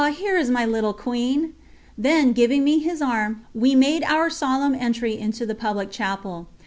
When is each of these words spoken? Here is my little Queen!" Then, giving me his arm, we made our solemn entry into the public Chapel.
Here 0.15 0.35
is 0.35 0.49
my 0.49 0.65
little 0.65 0.93
Queen!" 0.95 1.53
Then, 1.95 2.31
giving 2.33 2.63
me 2.63 2.79
his 2.79 3.03
arm, 3.03 3.41
we 3.53 3.75
made 3.75 4.03
our 4.03 4.31
solemn 4.31 4.73
entry 4.73 5.15
into 5.15 5.45
the 5.45 5.53
public 5.53 5.91
Chapel. 5.91 6.47